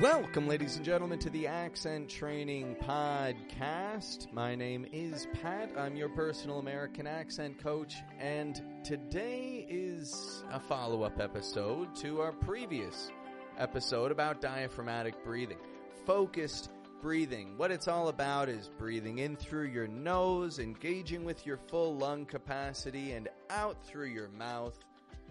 Welcome, 0.00 0.48
ladies 0.48 0.76
and 0.76 0.84
gentlemen, 0.84 1.18
to 1.20 1.30
the 1.30 1.46
Accent 1.46 2.08
Training 2.08 2.76
Podcast. 2.82 4.32
My 4.32 4.54
name 4.54 4.86
is 4.92 5.28
Pat. 5.40 5.70
I'm 5.78 5.94
your 5.94 6.08
personal 6.08 6.58
American 6.58 7.06
accent 7.06 7.62
coach, 7.62 7.96
and 8.18 8.60
today 8.82 9.66
is 9.68 10.42
a 10.50 10.58
follow 10.58 11.02
up 11.02 11.20
episode 11.20 11.94
to 11.96 12.22
our 12.22 12.32
previous 12.32 13.12
episode 13.56 14.10
about 14.10 14.40
diaphragmatic 14.40 15.22
breathing. 15.22 15.58
Focused 16.04 16.70
breathing. 17.00 17.56
What 17.56 17.70
it's 17.70 17.86
all 17.86 18.08
about 18.08 18.48
is 18.48 18.70
breathing 18.78 19.18
in 19.18 19.36
through 19.36 19.66
your 19.66 19.86
nose, 19.86 20.58
engaging 20.58 21.24
with 21.24 21.46
your 21.46 21.58
full 21.58 21.94
lung 21.96 22.24
capacity, 22.24 23.12
and 23.12 23.28
out 23.50 23.84
through 23.86 24.06
your 24.06 24.28
mouth 24.28 24.76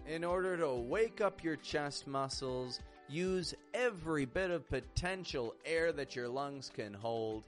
in 0.06 0.24
order 0.24 0.56
to 0.56 0.72
wake 0.72 1.20
up 1.20 1.42
your 1.42 1.56
chest 1.56 2.06
muscles 2.06 2.80
Use 3.08 3.54
every 3.74 4.24
bit 4.24 4.50
of 4.50 4.68
potential 4.68 5.54
air 5.64 5.92
that 5.92 6.16
your 6.16 6.28
lungs 6.28 6.70
can 6.74 6.94
hold 6.94 7.44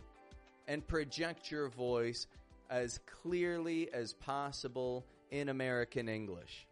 and 0.69 0.87
project 0.87 1.51
your 1.51 1.69
voice 1.69 2.27
as 2.71 3.01
clearly 3.23 3.93
as 3.93 4.13
possible 4.13 5.05
in 5.31 5.49
American 5.49 6.09
English. 6.09 6.67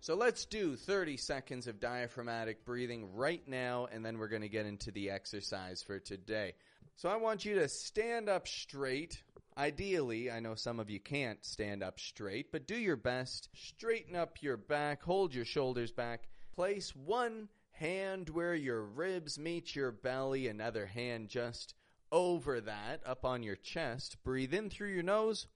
So 0.00 0.14
let's 0.14 0.44
do 0.44 0.76
30 0.76 1.16
seconds 1.16 1.66
of 1.66 1.80
diaphragmatic 1.80 2.64
breathing 2.64 3.14
right 3.14 3.42
now, 3.46 3.88
and 3.92 4.04
then 4.04 4.18
we're 4.18 4.28
going 4.28 4.42
to 4.42 4.48
get 4.48 4.66
into 4.66 4.90
the 4.90 5.10
exercise 5.10 5.82
for 5.82 5.98
today. 5.98 6.54
So 6.96 7.08
I 7.08 7.16
want 7.16 7.44
you 7.44 7.56
to 7.56 7.68
stand 7.68 8.28
up 8.28 8.46
straight. 8.46 9.22
Ideally, 9.58 10.30
I 10.30 10.40
know 10.40 10.54
some 10.54 10.80
of 10.80 10.90
you 10.90 11.00
can't 11.00 11.44
stand 11.44 11.82
up 11.82 11.98
straight, 11.98 12.52
but 12.52 12.66
do 12.66 12.76
your 12.76 12.96
best. 12.96 13.48
Straighten 13.54 14.14
up 14.14 14.42
your 14.42 14.56
back, 14.56 15.02
hold 15.02 15.34
your 15.34 15.44
shoulders 15.44 15.92
back. 15.92 16.28
Place 16.54 16.94
one 16.94 17.48
hand 17.78 18.30
where 18.30 18.54
your 18.54 18.82
ribs 18.82 19.38
meet 19.38 19.74
your 19.74 19.92
belly, 19.92 20.48
another 20.48 20.86
hand 20.86 21.28
just 21.28 21.74
over 22.10 22.60
that, 22.60 23.00
up 23.04 23.24
on 23.24 23.42
your 23.42 23.56
chest. 23.56 24.16
Breathe 24.24 24.54
in 24.54 24.70
through 24.70 24.90
your 24.90 25.02
nose. 25.02 25.46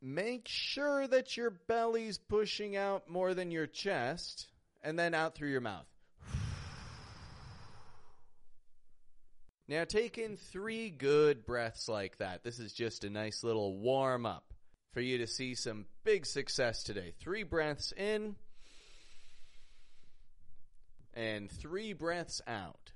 Make 0.00 0.46
sure 0.46 1.06
that 1.06 1.36
your 1.36 1.50
belly's 1.50 2.18
pushing 2.18 2.76
out 2.76 3.08
more 3.08 3.34
than 3.34 3.50
your 3.50 3.66
chest, 3.66 4.48
and 4.82 4.98
then 4.98 5.14
out 5.14 5.34
through 5.34 5.50
your 5.50 5.62
mouth. 5.62 5.86
Now 9.66 9.84
take 9.84 10.18
in 10.18 10.36
three 10.36 10.90
good 10.90 11.46
breaths 11.46 11.88
like 11.88 12.18
that. 12.18 12.44
This 12.44 12.58
is 12.58 12.74
just 12.74 13.04
a 13.04 13.10
nice 13.10 13.42
little 13.42 13.78
warm 13.78 14.26
up 14.26 14.52
for 14.92 15.00
you 15.00 15.18
to 15.18 15.26
see 15.26 15.54
some 15.54 15.86
big 16.04 16.26
success 16.26 16.82
today. 16.82 17.14
Three 17.18 17.44
breaths 17.44 17.92
in 17.96 18.36
and 21.14 21.50
three 21.50 21.92
breaths 21.92 22.42
out. 22.46 22.92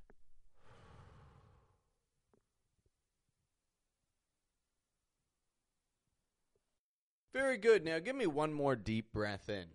Very 7.33 7.59
good. 7.59 7.85
Now 7.85 8.01
give 8.01 8.17
me 8.17 8.27
one 8.27 8.53
more 8.53 8.75
deep 8.75 9.13
breath 9.13 9.49
in. 9.49 9.67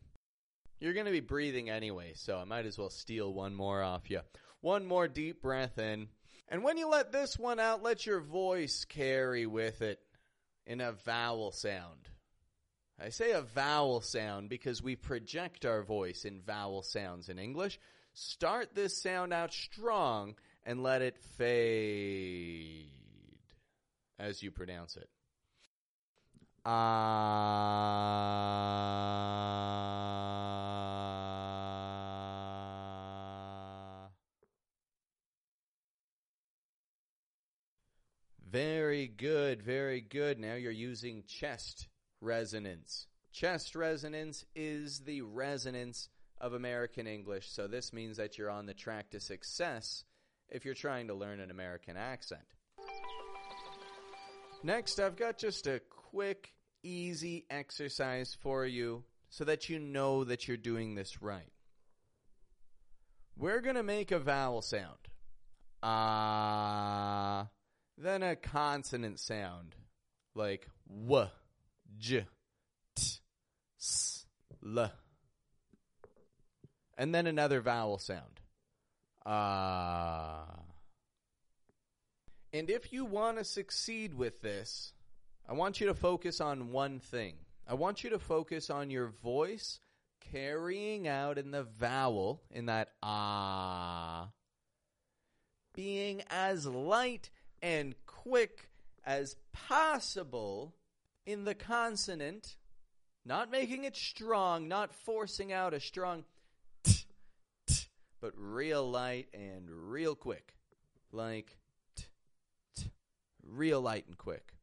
You're 0.80 0.94
going 0.94 1.06
to 1.06 1.12
be 1.14 1.22
breathing 1.22 1.70
anyway, 1.70 2.12
so 2.14 2.38
I 2.38 2.44
might 2.44 2.66
as 2.66 2.78
well 2.78 2.90
steal 2.90 3.34
one 3.34 3.56
more 3.56 3.82
off 3.82 4.10
you. 4.10 4.20
One 4.60 4.86
more 4.86 5.08
deep 5.08 5.42
breath 5.42 5.78
in. 5.78 6.10
And 6.50 6.62
when 6.62 6.78
you 6.78 6.90
let 6.90 7.14
this 7.14 7.40
one 7.40 7.60
out, 7.60 7.82
let 7.82 8.06
your 8.06 8.20
voice 8.20 8.84
carry 8.84 9.46
with 9.46 9.82
it 9.82 10.00
in 10.66 10.82
a 10.82 10.92
vowel 10.92 11.52
sound. 11.54 12.10
I 13.00 13.10
say 13.10 13.32
a 13.32 13.42
vowel 13.42 14.02
sound 14.02 14.50
because 14.50 14.84
we 14.84 14.96
project 14.96 15.66
our 15.66 15.84
voice 15.84 16.26
in 16.26 16.42
vowel 16.42 16.84
sounds 16.84 17.30
in 17.30 17.40
English. 17.40 17.80
Start 18.14 18.76
this 18.76 18.96
sound 19.02 19.34
out 19.34 19.52
strong 19.54 20.36
and 20.66 20.84
let 20.84 21.02
it 21.02 21.18
fade 21.38 22.90
as 24.20 24.44
you 24.44 24.52
pronounce 24.52 24.96
it. 24.96 25.10
Ah. 26.66 27.24
Very 38.50 39.08
good, 39.08 39.64
very 39.64 40.00
good. 40.00 40.40
Now 40.40 40.54
you're 40.54 40.72
using 40.72 41.24
chest 41.28 41.88
resonance. 42.22 43.08
Chest 43.32 43.76
resonance 43.76 44.46
is 44.56 45.00
the 45.00 45.22
resonance 45.22 46.10
of 46.44 46.54
American 46.54 47.08
English, 47.08 47.50
so 47.50 47.68
this 47.68 47.94
means 47.94 48.18
that 48.18 48.38
you're 48.38 48.50
on 48.50 48.66
the 48.66 48.74
track 48.74 49.10
to 49.12 49.20
success 49.22 50.04
if 50.50 50.66
you're 50.66 50.74
trying 50.74 51.08
to 51.08 51.14
learn 51.14 51.40
an 51.40 51.50
American 51.50 51.96
accent. 51.96 52.44
Next, 54.62 55.00
I've 55.00 55.16
got 55.16 55.38
just 55.38 55.68
a 55.68 55.80
quick, 55.90 56.54
easy 56.84 57.46
exercise 57.50 58.36
for 58.42 58.66
you 58.66 59.06
so 59.30 59.46
that 59.46 59.70
you 59.70 59.80
know 59.80 60.26
that 60.26 60.46
you're 60.46 60.58
doing 60.58 60.96
this 60.96 61.22
right. 61.22 61.52
We're 63.38 63.62
going 63.62 63.78
to 63.78 63.84
make 63.84 64.12
a 64.12 64.20
vowel 64.20 64.62
sound. 64.62 65.00
Ah, 65.82 67.44
uh, 67.44 67.46
then 67.98 68.22
a 68.22 68.36
consonant 68.36 69.18
sound 69.18 69.76
like 70.36 70.68
w, 70.90 71.28
j, 71.98 72.26
t, 72.96 73.20
s, 73.80 74.26
l 74.62 74.92
and 76.98 77.14
then 77.14 77.28
another 77.28 77.62
vowel 77.62 77.98
sound. 77.98 78.42
Ah. 79.26 80.44
Uh, 80.44 80.60
and 82.54 82.70
if 82.70 82.94
you 82.94 83.04
want 83.04 83.40
to 83.40 83.44
succeed 83.44 84.14
with 84.14 84.42
this, 84.42 84.94
I 85.50 85.54
want 85.54 85.82
you 85.82 85.88
to 85.88 85.96
focus 85.96 86.40
on 86.40 86.72
one 86.72 87.00
thing. 87.00 87.36
I 87.68 87.74
want 87.74 88.04
you 88.04 88.12
to 88.12 88.20
focus 88.20 88.70
on 88.70 88.92
your 88.92 89.08
voice 89.08 89.80
carrying 90.32 91.08
out 91.08 91.38
in 91.38 91.52
the 91.52 91.64
vowel, 91.64 92.42
in 92.52 92.68
that 92.68 92.90
ah, 93.02 94.30
being 95.74 96.22
as 96.30 96.66
light 96.66 97.30
and 97.62 97.96
quick 98.06 98.70
as 99.06 99.36
possible 99.52 100.76
in 101.26 101.46
the 101.46 101.56
consonant, 101.56 102.56
not 103.26 103.50
making 103.50 103.84
it 103.84 103.96
strong, 103.96 104.68
not 104.68 104.94
forcing 104.94 105.52
out 105.52 105.74
a 105.74 105.80
strong 105.80 106.24
but 108.24 108.32
real 108.38 108.90
light 108.90 109.28
and 109.34 109.70
real 109.70 110.16
quick. 110.16 110.56
Like, 111.12 111.58
t, 111.98 112.06
t, 112.74 112.90
real 113.46 113.82
light 113.82 114.06
and 114.08 114.18
quick. 114.18 114.54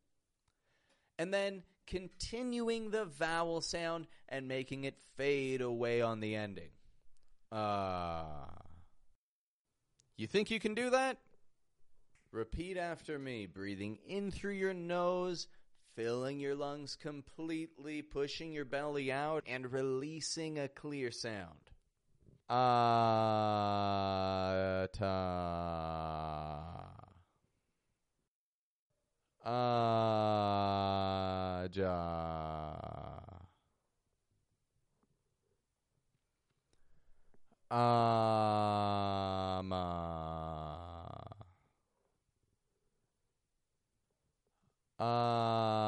And 1.19 1.33
then 1.33 1.63
continuing 1.87 2.89
the 2.89 3.05
vowel 3.05 3.61
sound 3.61 4.07
and 4.31 4.49
making 4.49 4.85
it 4.85 4.97
fade 5.19 5.61
away 5.61 6.01
on 6.01 6.21
the 6.21 6.37
ending. 6.37 6.71
Ah. 7.53 8.47
Uh, 8.47 8.63
you 10.17 10.27
think 10.27 10.51
you 10.51 10.59
can 10.59 10.75
do 10.75 10.89
that? 10.89 11.19
Repeat 12.33 12.79
after 12.79 13.19
me, 13.19 13.45
breathing 13.45 13.99
in 14.07 14.31
through 14.31 14.55
your 14.55 14.73
nose, 14.73 15.49
filling 15.97 16.41
your 16.41 16.55
lungs 16.55 16.97
completely, 16.97 18.01
pushing 18.01 18.53
your 18.53 18.65
belly 18.65 19.13
out, 19.13 19.45
and 19.47 19.71
releasing 19.71 20.59
a 20.59 20.69
clear 20.69 21.11
sound. 21.11 21.70
Ata. 22.51 22.67
Aja. 31.71 31.95
Ama. 37.71 38.11
Ala. 44.99 45.80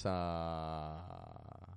Asa. 0.00 0.08
Uh, 0.08 1.72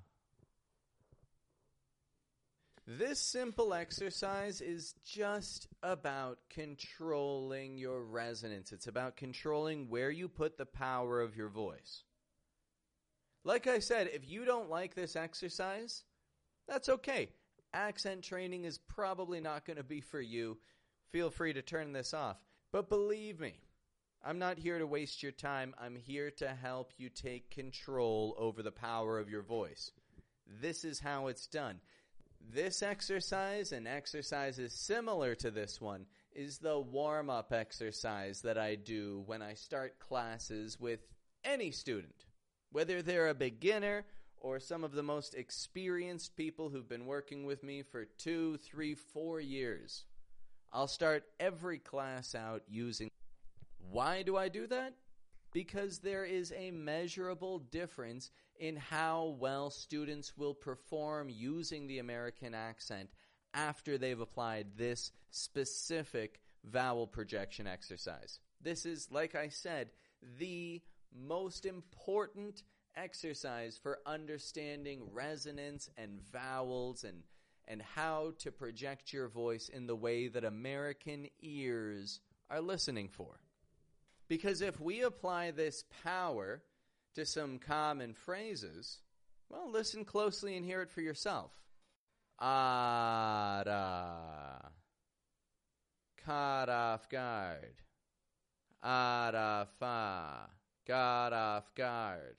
this 2.86 3.20
simple 3.20 3.74
exercise 3.74 4.62
is 4.62 4.94
just 5.06 5.68
about 5.82 6.40
controlling 6.50 7.78
your 7.78 8.04
resonance. 8.04 8.72
It's 8.72 8.88
about 8.88 9.16
controlling 9.16 9.90
where 9.90 10.12
you 10.12 10.28
put 10.28 10.58
the 10.58 10.66
power 10.66 11.22
of 11.22 11.36
your 11.36 11.50
voice. 11.50 12.04
Like 13.46 13.68
I 13.68 13.80
said, 13.80 14.10
if 14.14 14.30
you 14.30 14.46
don't 14.46 14.70
like 14.70 14.96
this 14.96 15.16
exercise, 15.16 16.04
that's 16.68 16.90
okay. 16.90 17.30
Accent 17.74 18.24
training 18.24 18.66
is 18.66 18.78
probably 18.78 19.42
not 19.42 19.66
going 19.66 19.78
to 19.78 19.84
be 19.84 20.02
for 20.02 20.22
you. 20.22 20.58
Feel 21.12 21.30
free 21.30 21.54
to 21.54 21.62
turn 21.62 21.94
this 21.94 22.14
off. 22.14 22.38
But 22.72 22.90
believe 22.90 23.40
me, 23.40 23.63
I'm 24.26 24.40
not 24.40 24.58
here 24.58 24.80
to 24.80 24.88
waste 24.88 25.22
your 25.22 25.34
time. 25.34 25.76
I'm 25.78 25.98
here 25.98 26.32
to 26.38 26.48
help 26.48 26.94
you 26.98 27.10
take 27.10 27.52
control 27.52 28.36
over 28.38 28.64
the 28.64 28.72
power 28.72 29.20
of 29.20 29.30
your 29.30 29.42
voice. 29.42 29.92
This 30.62 30.86
is 30.86 31.02
how 31.02 31.28
it's 31.28 31.46
done. 31.46 31.82
This 32.54 32.82
exercise 32.82 33.74
and 33.74 33.86
exercises 33.86 34.74
similar 34.74 35.36
to 35.36 35.52
this 35.52 35.82
one 35.82 36.06
is 36.32 36.58
the 36.58 36.80
warm 36.80 37.30
up 37.30 37.52
exercise 37.52 38.42
that 38.44 38.58
I 38.58 38.76
do 38.76 39.24
when 39.26 39.42
I 39.42 39.56
start 39.56 40.00
classes 40.00 40.80
with 40.80 41.02
any 41.44 41.72
student, 41.72 42.26
whether 42.72 43.02
they're 43.02 43.28
a 43.28 43.34
beginner 43.34 44.06
or 44.38 44.58
some 44.60 44.86
of 44.86 44.94
the 44.94 45.04
most 45.04 45.36
experienced 45.36 46.38
people 46.38 46.70
who've 46.70 46.88
been 46.88 47.06
working 47.06 47.46
with 47.46 47.62
me 47.62 47.82
for 47.82 48.06
two, 48.06 48.56
three, 48.58 48.96
four 48.96 49.42
years. 49.42 50.06
I'll 50.72 50.88
start 50.88 51.26
every 51.42 51.80
class 51.80 52.36
out 52.36 52.64
using. 52.70 53.10
Why 53.92 54.24
do 54.24 54.38
I 54.38 54.50
do 54.50 54.68
that? 54.68 54.94
Because 55.52 56.00
there 56.00 56.26
is 56.26 56.52
a 56.56 56.72
measurable 56.72 57.60
difference 57.60 58.32
in 58.60 58.76
how 58.76 59.36
well 59.40 59.70
students 59.70 60.38
will 60.38 60.54
perform 60.54 61.30
using 61.30 61.88
the 61.88 62.00
American 62.00 62.54
accent 62.54 63.10
after 63.54 63.98
they've 63.98 64.20
applied 64.20 64.78
this 64.78 65.12
specific 65.32 66.42
vowel 66.64 67.06
projection 67.06 67.68
exercise. 67.68 68.40
This 68.62 68.86
is, 68.86 69.12
like 69.12 69.36
I 69.36 69.50
said, 69.50 69.90
the 70.40 70.82
most 71.16 71.66
important 71.66 72.64
exercise 72.96 73.78
for 73.82 74.00
understanding 74.06 75.02
resonance 75.12 75.90
and 75.98 76.22
vowels 76.32 77.04
and 77.04 77.24
and 77.66 77.82
how 77.82 78.34
to 78.40 78.52
project 78.52 79.14
your 79.14 79.30
voice 79.30 79.70
in 79.70 79.88
the 79.88 79.96
way 79.96 80.28
that 80.28 80.44
American 80.44 81.28
ears 81.42 82.20
are 82.50 82.60
listening 82.60 83.08
for. 83.08 83.40
Because 84.34 84.62
if 84.62 84.80
we 84.82 85.02
apply 85.02 85.52
this 85.52 85.84
power 86.04 86.64
to 87.14 87.24
some 87.24 87.60
common 87.60 88.16
phrases, 88.16 88.98
well, 89.48 89.70
listen 89.70 90.06
closely 90.06 90.58
and 90.58 90.66
hear 90.66 90.82
it 90.82 90.90
for 90.90 91.02
yourself. 91.02 91.52
Ara. 92.42 93.70
Caught 96.26 96.70
off 96.70 97.08
guard. 97.10 97.76
Arafa. 98.84 100.50
Got 100.88 101.34
off 101.34 101.76
guard. 101.76 102.38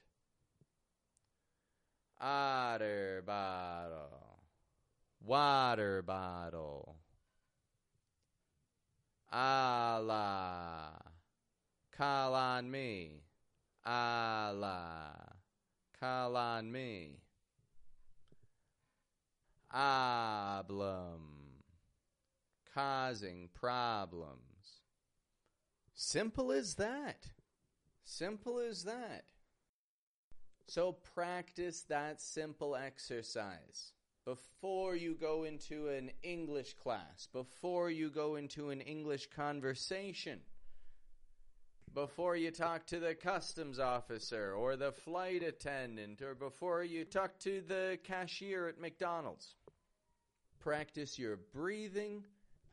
Otter 2.20 3.22
bottle. 3.24 4.40
Water 5.24 6.02
bottle. 6.02 6.96
Allah. 9.32 11.13
Call 11.96 12.34
on 12.34 12.70
me. 12.70 13.22
Allah. 13.86 15.34
Call 16.00 16.36
on 16.36 16.72
me. 16.72 17.20
Problem. 19.70 21.20
Causing 22.74 23.48
problems. 23.54 24.38
Simple 25.94 26.50
as 26.50 26.74
that. 26.74 27.28
Simple 28.04 28.58
as 28.58 28.82
that. 28.84 29.24
So 30.66 30.92
practice 30.92 31.82
that 31.82 32.20
simple 32.20 32.74
exercise 32.74 33.92
before 34.24 34.96
you 34.96 35.14
go 35.14 35.44
into 35.44 35.88
an 35.88 36.10
English 36.22 36.74
class, 36.74 37.28
before 37.32 37.90
you 37.90 38.10
go 38.10 38.36
into 38.36 38.70
an 38.70 38.80
English 38.80 39.28
conversation, 39.36 40.40
before 41.94 42.34
you 42.34 42.50
talk 42.50 42.84
to 42.86 42.98
the 42.98 43.14
customs 43.14 43.78
officer 43.78 44.52
or 44.52 44.74
the 44.76 44.90
flight 44.90 45.42
attendant, 45.42 46.20
or 46.20 46.34
before 46.34 46.82
you 46.82 47.04
talk 47.04 47.38
to 47.38 47.62
the 47.68 47.98
cashier 48.02 48.66
at 48.66 48.80
McDonald's. 48.80 49.54
Practice 50.58 51.18
your 51.18 51.38
breathing, 51.54 52.24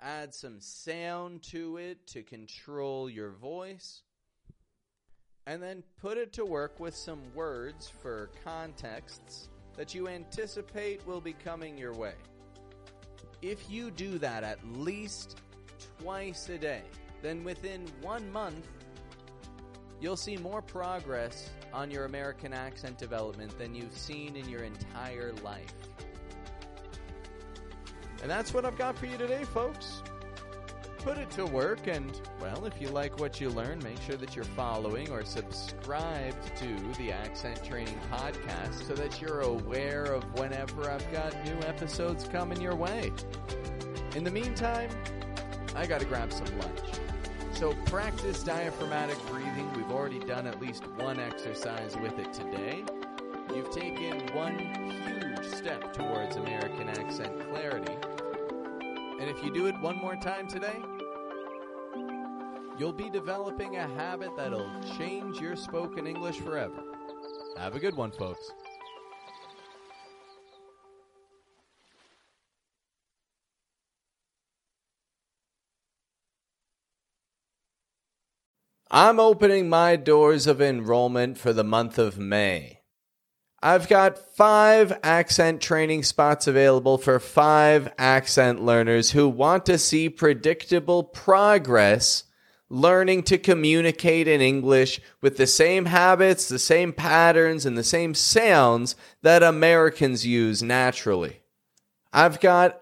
add 0.01 0.33
some 0.33 0.59
sound 0.59 1.43
to 1.43 1.77
it 1.77 2.07
to 2.07 2.23
control 2.23 3.09
your 3.09 3.29
voice 3.29 4.01
and 5.47 5.61
then 5.61 5.83
put 5.99 6.17
it 6.17 6.33
to 6.33 6.45
work 6.45 6.79
with 6.79 6.95
some 6.95 7.21
words 7.33 7.91
for 8.01 8.29
contexts 8.43 9.49
that 9.75 9.93
you 9.93 10.07
anticipate 10.07 11.05
will 11.05 11.21
be 11.21 11.33
coming 11.33 11.77
your 11.77 11.93
way. 11.93 12.13
If 13.41 13.69
you 13.69 13.91
do 13.91 14.17
that 14.19 14.43
at 14.43 14.59
least 14.73 15.37
twice 15.99 16.49
a 16.49 16.57
day, 16.57 16.83
then 17.21 17.43
within 17.43 17.87
one 18.01 18.31
month, 18.31 18.67
you'll 20.01 20.17
see 20.17 20.35
more 20.35 20.61
progress 20.61 21.49
on 21.73 21.89
your 21.89 22.05
American 22.05 22.53
accent 22.53 22.97
development 22.97 23.57
than 23.57 23.73
you've 23.73 23.95
seen 23.95 24.35
in 24.35 24.49
your 24.49 24.63
entire 24.63 25.31
life. 25.43 25.73
And 28.21 28.29
that's 28.29 28.53
what 28.53 28.65
I've 28.65 28.77
got 28.77 28.97
for 28.97 29.05
you 29.05 29.17
today, 29.17 29.45
folks 29.45 30.01
put 31.03 31.17
it 31.17 31.29
to 31.31 31.45
work. 31.45 31.87
And, 31.87 32.19
well, 32.39 32.65
if 32.65 32.79
you 32.79 32.89
like 32.89 33.19
what 33.19 33.41
you 33.41 33.49
learn, 33.49 33.79
make 33.83 33.99
sure 34.01 34.17
that 34.17 34.35
you're 34.35 34.45
following 34.45 35.09
or 35.09 35.23
subscribed 35.25 36.55
to 36.57 36.93
the 36.97 37.11
Accent 37.11 37.63
Training 37.63 37.99
Podcast 38.11 38.87
so 38.87 38.93
that 38.93 39.19
you're 39.19 39.41
aware 39.41 40.05
of 40.05 40.23
whenever 40.39 40.89
I've 40.89 41.11
got 41.11 41.33
new 41.45 41.57
episodes 41.67 42.27
coming 42.27 42.61
your 42.61 42.75
way. 42.75 43.11
In 44.15 44.23
the 44.23 44.31
meantime, 44.31 44.89
I 45.75 45.85
got 45.87 46.01
to 46.01 46.05
grab 46.05 46.31
some 46.31 46.47
lunch. 46.59 47.10
So 47.61 47.75
practice 47.85 48.41
diaphragmatic 48.41 49.23
breathing. 49.27 49.71
We've 49.75 49.91
already 49.91 50.17
done 50.17 50.47
at 50.47 50.59
least 50.59 50.81
one 50.97 51.19
exercise 51.19 51.95
with 51.95 52.17
it 52.17 52.33
today. 52.33 52.83
You've 53.53 53.69
taken 53.69 54.17
one 54.35 54.57
huge 54.57 55.45
step 55.45 55.93
towards 55.93 56.37
American 56.37 56.89
accent 56.89 57.39
clarity. 57.51 57.93
And 59.19 59.29
if 59.29 59.43
you 59.43 59.53
do 59.53 59.67
it 59.67 59.79
one 59.79 59.97
more 59.97 60.15
time 60.15 60.47
today, 60.47 60.75
you'll 62.79 62.93
be 62.93 63.11
developing 63.11 63.77
a 63.77 63.87
habit 63.89 64.31
that'll 64.35 64.71
change 64.97 65.39
your 65.39 65.55
spoken 65.55 66.07
English 66.07 66.39
forever. 66.39 66.81
Have 67.57 67.75
a 67.75 67.79
good 67.79 67.95
one, 67.95 68.09
folks. 68.09 68.53
I'm 78.93 79.21
opening 79.21 79.69
my 79.69 79.95
doors 79.95 80.47
of 80.47 80.61
enrollment 80.61 81.37
for 81.37 81.53
the 81.53 81.63
month 81.63 81.97
of 81.97 82.19
May. 82.19 82.81
I've 83.63 83.87
got 83.87 84.35
five 84.35 84.99
accent 85.01 85.61
training 85.61 86.03
spots 86.03 86.45
available 86.45 86.97
for 86.97 87.17
five 87.17 87.93
accent 87.97 88.61
learners 88.61 89.11
who 89.11 89.29
want 89.29 89.65
to 89.67 89.77
see 89.77 90.09
predictable 90.09 91.05
progress 91.05 92.25
learning 92.69 93.23
to 93.23 93.37
communicate 93.37 94.27
in 94.27 94.41
English 94.41 94.99
with 95.21 95.37
the 95.37 95.47
same 95.47 95.85
habits, 95.85 96.49
the 96.49 96.59
same 96.59 96.91
patterns, 96.91 97.65
and 97.65 97.77
the 97.77 97.85
same 97.85 98.13
sounds 98.13 98.97
that 99.21 99.41
Americans 99.41 100.25
use 100.25 100.61
naturally. 100.61 101.39
I've 102.11 102.41
got 102.41 102.81